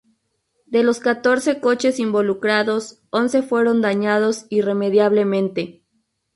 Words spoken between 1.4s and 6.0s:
coches involucrados, once fueron dañados irremediablemente.